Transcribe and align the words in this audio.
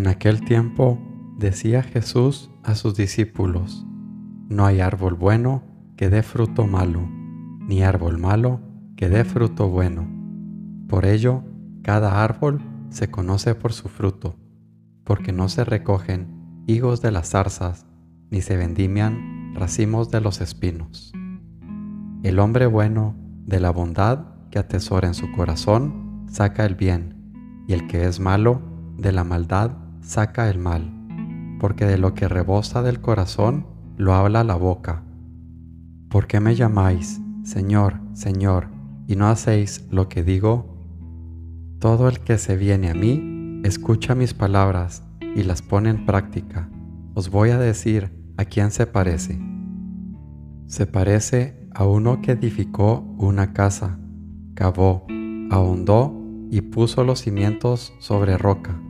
En 0.00 0.06
aquel 0.06 0.42
tiempo 0.42 0.98
decía 1.36 1.82
Jesús 1.82 2.50
a 2.62 2.74
sus 2.74 2.94
discípulos, 2.94 3.86
No 4.48 4.64
hay 4.64 4.80
árbol 4.80 5.12
bueno 5.12 5.62
que 5.98 6.08
dé 6.08 6.22
fruto 6.22 6.66
malo, 6.66 7.06
ni 7.68 7.82
árbol 7.82 8.16
malo 8.16 8.62
que 8.96 9.10
dé 9.10 9.26
fruto 9.26 9.68
bueno. 9.68 10.08
Por 10.88 11.04
ello, 11.04 11.44
cada 11.82 12.24
árbol 12.24 12.62
se 12.88 13.10
conoce 13.10 13.54
por 13.54 13.74
su 13.74 13.90
fruto, 13.90 14.36
porque 15.04 15.32
no 15.32 15.50
se 15.50 15.64
recogen 15.64 16.62
higos 16.66 17.02
de 17.02 17.10
las 17.10 17.28
zarzas, 17.28 17.84
ni 18.30 18.40
se 18.40 18.56
vendimian 18.56 19.52
racimos 19.54 20.10
de 20.10 20.22
los 20.22 20.40
espinos. 20.40 21.12
El 22.22 22.38
hombre 22.38 22.64
bueno, 22.64 23.16
de 23.44 23.60
la 23.60 23.70
bondad 23.70 24.28
que 24.50 24.58
atesora 24.58 25.08
en 25.08 25.14
su 25.14 25.30
corazón, 25.32 26.24
saca 26.26 26.64
el 26.64 26.74
bien, 26.74 27.34
y 27.68 27.74
el 27.74 27.86
que 27.86 28.06
es 28.06 28.18
malo, 28.18 28.62
de 28.96 29.12
la 29.12 29.24
maldad 29.24 29.79
saca 30.00 30.48
el 30.50 30.58
mal, 30.58 30.90
porque 31.60 31.86
de 31.86 31.98
lo 31.98 32.14
que 32.14 32.28
rebosa 32.28 32.82
del 32.82 33.00
corazón 33.00 33.66
lo 33.96 34.14
habla 34.14 34.44
la 34.44 34.56
boca. 34.56 35.02
¿Por 36.08 36.26
qué 36.26 36.40
me 36.40 36.54
llamáis, 36.54 37.20
Señor, 37.44 38.00
Señor, 38.14 38.68
y 39.06 39.16
no 39.16 39.28
hacéis 39.28 39.86
lo 39.90 40.08
que 40.08 40.22
digo? 40.22 40.76
Todo 41.78 42.08
el 42.08 42.20
que 42.20 42.38
se 42.38 42.56
viene 42.56 42.90
a 42.90 42.94
mí, 42.94 43.60
escucha 43.64 44.14
mis 44.14 44.34
palabras 44.34 45.02
y 45.20 45.42
las 45.42 45.62
pone 45.62 45.90
en 45.90 46.06
práctica. 46.06 46.68
Os 47.14 47.30
voy 47.30 47.50
a 47.50 47.58
decir 47.58 48.10
a 48.36 48.44
quién 48.44 48.70
se 48.70 48.86
parece. 48.86 49.38
Se 50.66 50.86
parece 50.86 51.68
a 51.74 51.84
uno 51.84 52.20
que 52.22 52.32
edificó 52.32 53.00
una 53.18 53.52
casa, 53.52 53.98
cavó, 54.54 55.06
ahondó 55.50 56.16
y 56.50 56.60
puso 56.62 57.04
los 57.04 57.20
cimientos 57.22 57.92
sobre 57.98 58.36
roca. 58.36 58.80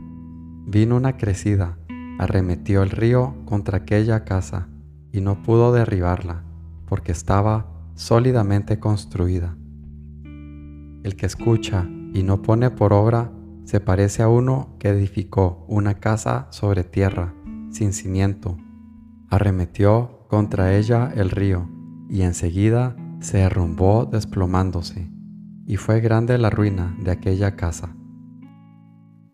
Vino 0.65 0.95
una 0.95 1.17
crecida, 1.17 1.77
arremetió 2.19 2.83
el 2.83 2.91
río 2.91 3.35
contra 3.45 3.79
aquella 3.79 4.23
casa 4.23 4.69
y 5.11 5.21
no 5.21 5.41
pudo 5.43 5.73
derribarla, 5.73 6.43
porque 6.85 7.11
estaba 7.11 7.67
sólidamente 7.95 8.79
construida. 8.79 9.57
El 11.03 11.15
que 11.15 11.25
escucha 11.25 11.87
y 12.13 12.23
no 12.23 12.41
pone 12.41 12.69
por 12.69 12.93
obra 12.93 13.31
se 13.65 13.79
parece 13.79 14.21
a 14.21 14.27
uno 14.27 14.75
que 14.79 14.89
edificó 14.89 15.65
una 15.67 15.95
casa 15.95 16.47
sobre 16.51 16.83
tierra, 16.83 17.33
sin 17.69 17.93
cimiento. 17.93 18.57
Arremetió 19.29 20.25
contra 20.29 20.75
ella 20.75 21.11
el 21.15 21.29
río, 21.29 21.69
y 22.09 22.21
enseguida 22.21 22.95
se 23.19 23.37
derrumbó 23.37 24.05
desplomándose, 24.05 25.09
y 25.65 25.77
fue 25.77 26.01
grande 26.01 26.37
la 26.37 26.49
ruina 26.49 26.95
de 26.99 27.11
aquella 27.11 27.55
casa. 27.55 27.95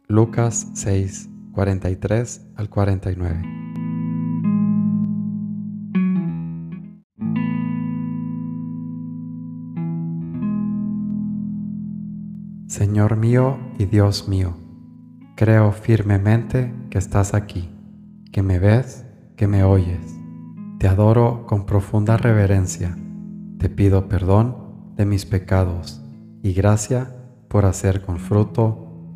Lucas 0.10 0.70
6, 0.74 1.30
43 1.52 2.48
al 2.56 2.70
49. 2.70 3.42
Señor 12.68 13.18
mío 13.18 13.58
y 13.78 13.84
Dios 13.84 14.30
mío, 14.30 14.56
creo 15.36 15.74
firmemente 15.74 16.74
que 16.90 17.00
estás 17.00 17.34
aquí, 17.34 17.70
que 18.32 18.42
me 18.42 18.60
ves, 18.60 19.06
que 19.36 19.48
me 19.48 19.66
oyes. 19.66 20.16
Te 20.80 20.88
adoro 20.88 21.46
con 21.46 21.66
profunda 21.66 22.16
reverencia. 22.16 22.98
Te 23.58 23.68
pido 23.68 24.08
perdón 24.08 24.56
de 24.96 25.06
mis 25.06 25.26
pecados 25.26 26.02
y 26.42 26.54
gracia 26.54 27.14
por 27.50 27.66
hacer 27.66 28.02
con 28.04 28.20
fruto 28.20 28.87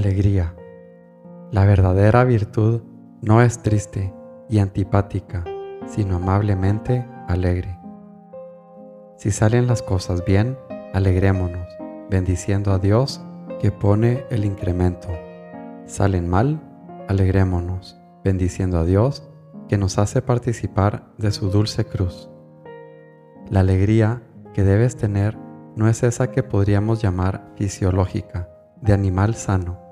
Alegría. 0.00 0.54
La 1.52 1.66
verdadera 1.66 2.24
virtud 2.24 2.80
no 3.20 3.42
es 3.42 3.62
triste 3.62 4.14
y 4.48 4.58
antipática, 4.58 5.44
sino 5.86 6.16
amablemente 6.16 7.06
alegre. 7.28 7.78
Si 9.18 9.30
salen 9.30 9.66
las 9.66 9.82
cosas 9.82 10.24
bien, 10.24 10.56
alegrémonos, 10.94 11.68
bendiciendo 12.08 12.72
a 12.72 12.78
Dios 12.78 13.20
que 13.60 13.72
pone 13.72 14.24
el 14.30 14.46
incremento. 14.46 15.08
Salen 15.84 16.30
mal, 16.30 16.62
alegrémonos, 17.06 18.00
bendiciendo 18.24 18.78
a 18.78 18.86
Dios 18.86 19.28
que 19.68 19.76
nos 19.76 19.98
hace 19.98 20.22
participar 20.22 21.12
de 21.18 21.30
su 21.30 21.50
dulce 21.50 21.84
cruz. 21.84 22.30
La 23.50 23.60
alegría 23.60 24.22
que 24.54 24.64
debes 24.64 24.96
tener 24.96 25.36
no 25.76 25.88
es 25.88 26.02
esa 26.04 26.30
que 26.30 26.42
podríamos 26.42 27.02
llamar 27.02 27.52
fisiológica, 27.56 28.48
de 28.80 28.94
animal 28.94 29.34
sano, 29.34 29.89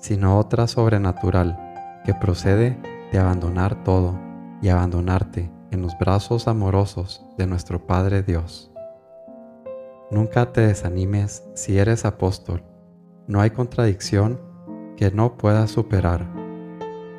sino 0.00 0.38
otra 0.38 0.66
sobrenatural 0.66 1.58
que 2.04 2.14
procede 2.14 2.78
de 3.12 3.18
abandonar 3.18 3.84
todo 3.84 4.18
y 4.62 4.68
abandonarte 4.68 5.50
en 5.70 5.82
los 5.82 5.96
brazos 5.98 6.48
amorosos 6.48 7.24
de 7.38 7.46
nuestro 7.46 7.86
Padre 7.86 8.22
Dios. 8.22 8.70
Nunca 10.10 10.52
te 10.52 10.62
desanimes 10.62 11.44
si 11.54 11.78
eres 11.78 12.04
apóstol. 12.04 12.64
No 13.28 13.40
hay 13.40 13.50
contradicción 13.50 14.40
que 14.96 15.10
no 15.12 15.36
puedas 15.36 15.70
superar. 15.70 16.26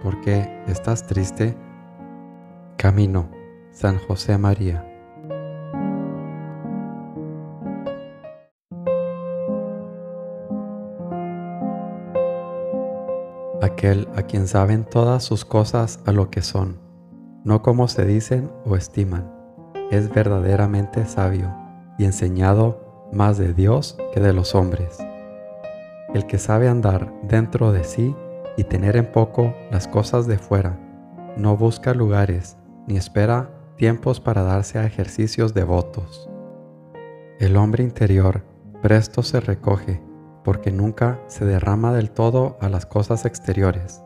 ¿Por 0.04 0.20
qué 0.22 0.62
estás 0.68 1.08
triste? 1.08 1.56
Camino, 2.78 3.32
San 3.72 3.98
José 4.00 4.38
María. 4.38 4.91
Aquel 13.62 14.08
a 14.16 14.24
quien 14.24 14.48
saben 14.48 14.84
todas 14.84 15.24
sus 15.24 15.46
cosas 15.46 16.00
a 16.06 16.12
lo 16.12 16.30
que 16.30 16.42
son, 16.42 16.80
no 17.44 17.62
como 17.62 17.88
se 17.88 18.06
dicen 18.06 18.52
o 18.66 18.76
estiman. 18.76 19.32
Es 19.92 20.14
verdaderamente 20.14 21.06
sabio 21.06 21.54
y 21.98 22.06
enseñado 22.06 23.10
más 23.12 23.38
de 23.38 23.54
Dios 23.54 23.98
que 24.14 24.20
de 24.20 24.34
los 24.34 24.56
hombres. 24.56 24.98
El 26.14 26.26
que 26.26 26.38
sabe 26.38 26.68
andar 26.68 27.14
dentro 27.24 27.72
de 27.72 27.84
sí 27.84 28.16
y 28.58 28.64
tener 28.64 28.98
en 28.98 29.12
poco 29.12 29.54
las 29.70 29.88
cosas 29.88 30.28
de 30.28 30.38
fuera, 30.38 30.78
no 31.38 31.56
busca 31.56 31.94
lugares 31.94 32.58
ni 32.88 32.98
espera 32.98 33.50
tiempos 33.78 34.20
para 34.20 34.44
darse 34.44 34.80
a 34.80 34.86
ejercicios 34.86 35.54
devotos. 35.54 36.30
El 37.40 37.56
hombre 37.58 37.84
interior 37.84 38.44
presto 38.82 39.24
se 39.24 39.40
recoge 39.40 40.02
porque 40.44 40.72
nunca 40.72 41.20
se 41.28 41.46
derrama 41.46 41.94
del 41.94 42.12
todo 42.12 42.58
a 42.62 42.70
las 42.70 42.86
cosas 42.86 43.26
exteriores. 43.26 44.04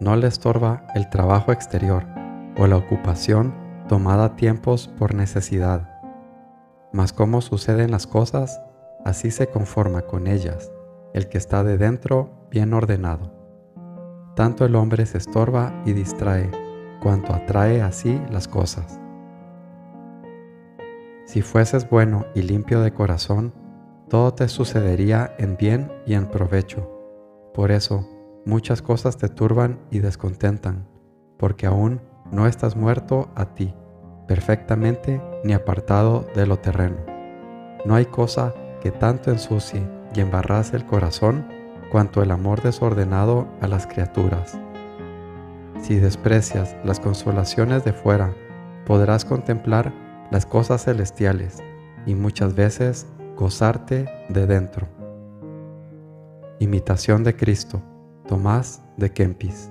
No 0.00 0.16
le 0.16 0.26
estorba 0.26 0.86
el 0.94 1.08
trabajo 1.10 1.52
exterior 1.52 2.04
o 2.56 2.66
la 2.66 2.76
ocupación 2.76 3.54
tomada 3.88 4.36
tiempos 4.36 4.88
por 4.98 5.14
necesidad. 5.14 5.90
Mas 6.92 7.12
como 7.12 7.40
suceden 7.40 7.90
las 7.90 8.06
cosas, 8.06 8.60
así 9.04 9.30
se 9.30 9.48
conforma 9.48 10.02
con 10.02 10.26
ellas 10.26 10.72
el 11.12 11.28
que 11.28 11.38
está 11.38 11.62
de 11.62 11.78
dentro 11.78 12.48
bien 12.50 12.74
ordenado. 12.74 13.32
Tanto 14.34 14.64
el 14.64 14.74
hombre 14.74 15.06
se 15.06 15.18
estorba 15.18 15.72
y 15.86 15.92
distrae, 15.92 16.50
cuanto 17.00 17.32
atrae 17.32 17.82
así 17.82 18.20
las 18.30 18.48
cosas. 18.48 19.00
Si 21.24 21.40
fueses 21.40 21.88
bueno 21.88 22.26
y 22.34 22.42
limpio 22.42 22.80
de 22.80 22.92
corazón, 22.92 23.54
todo 24.08 24.34
te 24.34 24.48
sucedería 24.48 25.34
en 25.38 25.56
bien 25.56 25.90
y 26.06 26.14
en 26.14 26.26
provecho. 26.26 26.90
Por 27.54 27.70
eso, 27.70 28.08
muchas 28.44 28.82
cosas 28.82 29.16
te 29.16 29.28
turban 29.28 29.80
y 29.90 30.00
descontentan, 30.00 30.86
porque 31.38 31.66
aún 31.66 32.00
no 32.30 32.46
estás 32.46 32.76
muerto 32.76 33.30
a 33.34 33.54
ti, 33.54 33.74
perfectamente 34.26 35.22
ni 35.44 35.52
apartado 35.52 36.26
de 36.34 36.46
lo 36.46 36.58
terreno. 36.58 36.96
No 37.84 37.94
hay 37.94 38.06
cosa 38.06 38.54
que 38.80 38.90
tanto 38.90 39.30
ensucie 39.30 39.86
y 40.14 40.20
embarrase 40.20 40.76
el 40.76 40.86
corazón 40.86 41.46
cuanto 41.90 42.22
el 42.22 42.30
amor 42.30 42.62
desordenado 42.62 43.46
a 43.60 43.68
las 43.68 43.86
criaturas. 43.86 44.58
Si 45.80 45.96
desprecias 45.96 46.76
las 46.84 46.98
consolaciones 46.98 47.84
de 47.84 47.92
fuera, 47.92 48.34
podrás 48.86 49.24
contemplar 49.24 49.92
las 50.30 50.46
cosas 50.46 50.84
celestiales 50.84 51.62
y 52.06 52.14
muchas 52.14 52.54
veces 52.54 53.06
gozarte 53.36 54.06
de 54.28 54.46
dentro. 54.46 54.86
Imitación 56.60 57.24
de 57.24 57.36
Cristo, 57.36 57.82
Tomás 58.26 58.82
de 58.96 59.10
Kempis. 59.10 59.70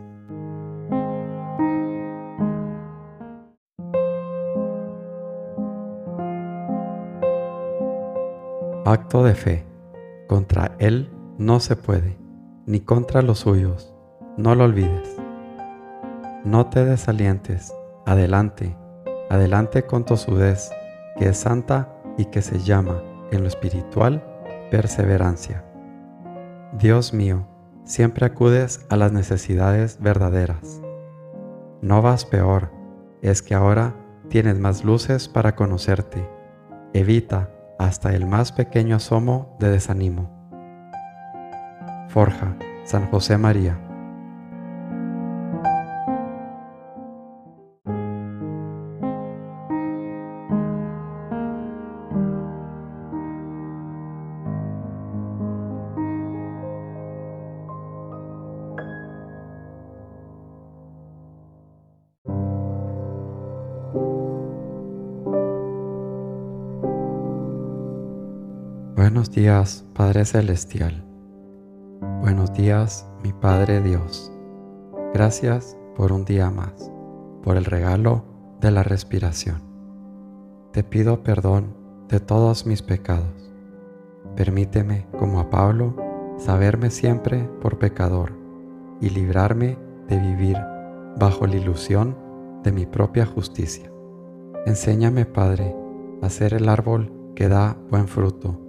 Acto 8.86 9.24
de 9.24 9.34
fe. 9.34 9.66
Contra 10.28 10.76
Él 10.80 11.10
no 11.38 11.60
se 11.60 11.76
puede, 11.76 12.18
ni 12.66 12.82
contra 12.82 13.22
los 13.22 13.40
suyos. 13.40 13.94
No 14.38 14.56
lo 14.56 14.66
olvides. 14.66 15.16
No 16.44 16.68
te 16.68 16.84
desalientes. 16.84 17.74
Adelante, 18.06 18.76
adelante 19.30 19.84
con 19.84 20.04
tosudez, 20.04 20.70
que 21.18 21.30
es 21.30 21.38
santa 21.38 21.96
y 22.18 22.26
que 22.26 22.42
se 22.42 22.60
llama, 22.60 23.02
en 23.36 23.42
lo 23.44 23.48
espiritual, 23.48 24.24
perseverancia. 24.72 25.64
Dios 26.74 27.14
mío, 27.14 27.48
siempre 27.84 28.26
acudes 28.26 28.86
a 28.90 28.96
las 28.96 29.12
necesidades 29.12 30.00
verdaderas. 30.00 30.82
No 31.82 32.02
vas 32.02 32.26
peor, 32.26 32.72
es 33.22 33.42
que 33.42 33.56
ahora 33.56 33.96
tienes 34.30 34.58
más 34.60 34.84
luces 34.84 35.28
para 35.28 35.56
conocerte. 35.56 36.28
Evita 36.94 37.52
hasta 37.78 38.14
el 38.16 38.26
más 38.26 38.52
pequeño 38.52 38.96
asomo 38.96 39.56
de 39.60 39.70
desánimo. 39.70 40.30
Forja, 42.10 42.56
San 42.86 43.10
José 43.10 43.38
María. 43.38 43.80
Buenos 69.24 69.36
días, 69.38 69.86
Padre 69.94 70.26
Celestial. 70.26 71.02
Buenos 72.20 72.52
días, 72.52 73.08
mi 73.24 73.32
Padre 73.32 73.80
Dios. 73.80 74.34
Gracias 75.14 75.78
por 75.96 76.12
un 76.12 76.26
día 76.26 76.50
más, 76.50 76.92
por 77.42 77.56
el 77.56 77.64
regalo 77.64 78.26
de 78.60 78.72
la 78.72 78.84
respiración. 78.84 79.62
Te 80.74 80.84
pido 80.84 81.24
perdón 81.24 81.74
de 82.10 82.20
todos 82.20 82.66
mis 82.66 82.82
pecados. 82.82 83.50
Permíteme, 84.36 85.08
como 85.18 85.40
a 85.40 85.50
Pablo, 85.50 85.96
saberme 86.38 86.90
siempre 86.90 87.50
por 87.62 87.80
pecador 87.80 88.34
y 89.00 89.10
librarme 89.10 89.78
de 90.10 90.20
vivir 90.20 90.58
bajo 91.18 91.48
la 91.48 91.56
ilusión 91.56 92.18
de 92.62 92.74
mi 92.74 92.86
propia 92.86 93.26
justicia. 93.26 93.90
Enséñame, 94.66 95.24
Padre, 95.24 95.74
a 96.22 96.30
ser 96.30 96.54
el 96.54 96.68
árbol 96.68 97.10
que 97.38 97.48
da 97.48 97.78
buen 97.90 98.10
fruto 98.10 98.63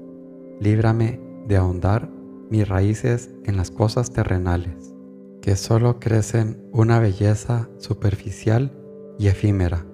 líbrame 0.65 1.21
de 1.47 1.59
ahondar 1.59 2.09
mis 2.49 2.67
raíces 2.67 3.31
en 3.45 3.59
las 3.59 3.71
cosas 3.71 4.13
terrenales, 4.13 4.95
que 5.43 5.57
solo 5.57 6.01
crecen 6.01 6.67
una 6.73 6.99
belleza 6.99 7.69
superficial 7.77 8.73
y 9.19 9.27
efímera, 9.27 9.85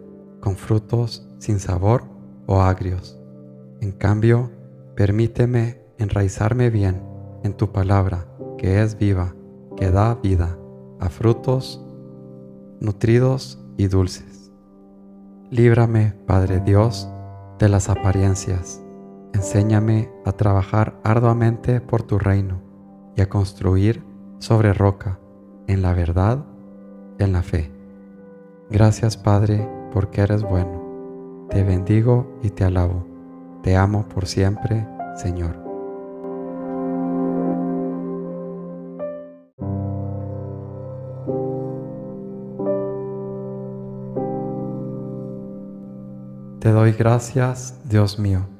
con 0.40 0.54
frutos 0.54 1.28
sin 1.38 1.58
sabor 1.58 2.04
o 2.46 2.60
agrios. 2.60 3.18
En 3.80 3.90
cambio, 3.90 4.52
permíteme 4.94 5.80
enraizarme 5.98 6.70
bien 6.70 7.02
en 7.42 7.52
tu 7.54 7.72
palabra, 7.72 8.28
que 8.56 8.80
es 8.80 8.96
viva, 8.96 9.34
que 9.76 9.90
da 9.90 10.14
vida, 10.14 10.56
a 11.00 11.08
frutos 11.08 11.84
nutridos 12.78 13.58
y 13.76 13.88
dulces. 13.88 14.52
Líbrame, 15.50 16.14
Padre 16.26 16.60
Dios, 16.60 17.08
de 17.58 17.68
las 17.68 17.88
apariencias 17.88 18.82
Enséñame 19.32 20.10
a 20.24 20.32
trabajar 20.32 21.00
arduamente 21.02 21.80
por 21.80 22.02
tu 22.02 22.18
reino 22.18 22.60
y 23.16 23.20
a 23.20 23.28
construir 23.28 24.02
sobre 24.38 24.72
roca, 24.72 25.18
en 25.66 25.82
la 25.82 25.94
verdad, 25.94 26.44
en 27.18 27.32
la 27.32 27.42
fe. 27.42 27.70
Gracias 28.70 29.16
Padre, 29.16 29.68
porque 29.92 30.20
eres 30.20 30.42
bueno. 30.42 31.46
Te 31.50 31.62
bendigo 31.62 32.38
y 32.42 32.50
te 32.50 32.64
alabo. 32.64 33.06
Te 33.62 33.76
amo 33.76 34.06
por 34.08 34.26
siempre, 34.26 34.86
Señor. 35.16 35.58
Te 46.60 46.70
doy 46.70 46.92
gracias, 46.92 47.80
Dios 47.88 48.18
mío 48.18 48.59